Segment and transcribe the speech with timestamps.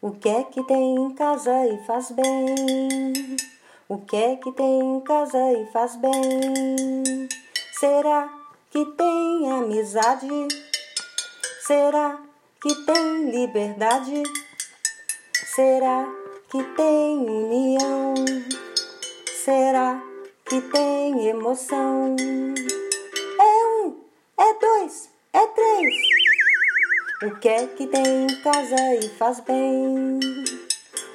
[0.00, 3.36] O que é que tem em casa e faz bem?
[3.88, 7.28] O que é que tem em casa e faz bem?
[7.72, 8.32] Será
[8.70, 10.28] que tem amizade?
[11.66, 12.22] Será
[12.62, 14.22] que tem liberdade?
[15.34, 16.06] Será
[16.48, 18.14] que tem união?
[19.44, 20.00] Será
[20.44, 22.14] que tem emoção?
[23.40, 23.96] É um,
[24.38, 26.17] é dois, é três.
[27.20, 30.20] O que é que tem em casa e faz bem?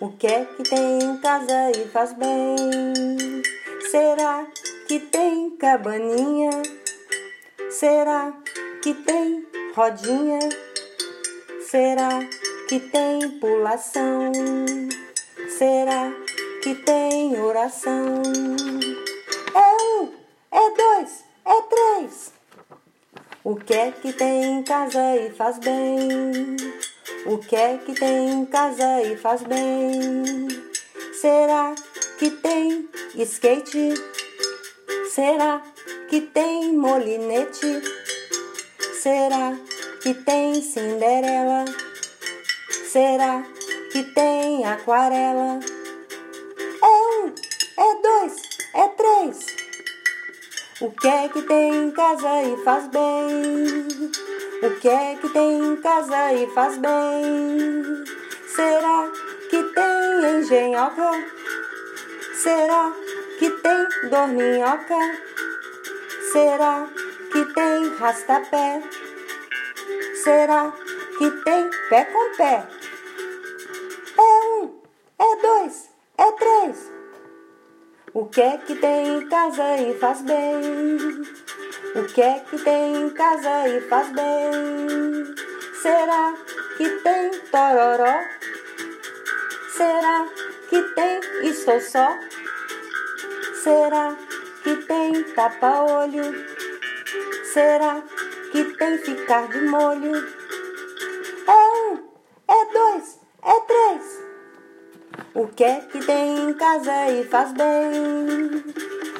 [0.00, 3.42] O que é que tem em casa e faz bem?
[3.90, 4.46] Será
[4.88, 6.62] que tem cabaninha?
[7.68, 8.32] Será
[8.82, 10.38] que tem rodinha?
[11.68, 12.08] Será
[12.66, 14.32] que tem pulação?
[15.58, 16.14] Será
[16.62, 18.22] que tem oração?
[19.54, 20.14] É um,
[20.50, 22.39] é dois, é três.
[23.42, 26.56] O que é que tem em casa e faz bem?
[27.24, 30.46] O que é que tem em casa e faz bem?
[31.18, 31.74] Será
[32.18, 33.94] que tem skate?
[35.08, 35.62] Será
[36.10, 37.80] que tem molinete?
[39.00, 39.56] Será
[40.02, 41.64] que tem Cinderela?
[42.92, 43.42] Será
[43.90, 45.60] que tem aquarela?
[46.82, 47.34] É um,
[47.78, 48.36] é dois,
[48.74, 49.59] é três.
[50.82, 53.86] O que é que tem em casa e faz bem?
[54.62, 58.02] O que é que tem em casa e faz bem?
[58.46, 59.12] Será
[59.50, 61.10] que tem engenhoca?
[62.32, 62.90] Será
[63.38, 64.96] que tem dorminhoca?
[66.32, 66.88] Será
[67.30, 68.82] que tem rastapé?
[70.24, 70.72] Será
[71.18, 72.66] que tem pé com pé?
[74.16, 74.80] É um,
[75.18, 75.89] é dois.
[78.12, 81.22] O que é que tem em casa e faz bem?
[81.94, 85.34] O que é que tem em casa e faz bem?
[85.80, 86.34] Será
[86.76, 88.20] que tem tororó?
[89.76, 90.26] Será
[90.68, 92.18] que tem estou só?
[93.62, 94.16] Será
[94.64, 96.34] que tem tapa-olho?
[97.44, 98.02] Será
[98.50, 100.16] que tem ficar de molho?
[101.46, 102.08] É um,
[102.48, 104.29] é dois, é três.
[105.32, 108.64] O que é que tem em casa e faz bem?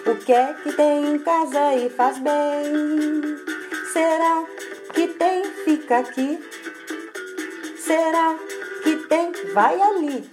[0.04, 3.36] O que é que tem em casa e faz bem?
[3.92, 4.44] Será
[4.92, 6.40] que tem fica aqui?
[7.78, 8.36] Será
[8.82, 10.28] que tem vai ali?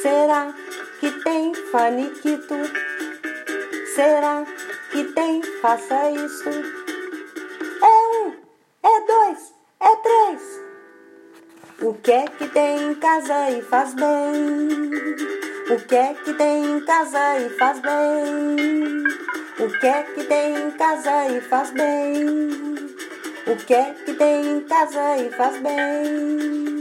[0.00, 0.54] Será
[1.00, 2.54] que tem faniquito?
[3.96, 4.44] Será
[4.92, 6.87] que tem faça isso?
[11.80, 14.90] O que é que tem em casa e faz bem?
[15.70, 19.04] O que é que tem em casa e faz bem?
[19.60, 22.58] O que é que tem em casa e faz bem?
[23.46, 26.77] O que é que tem em casa e faz bem?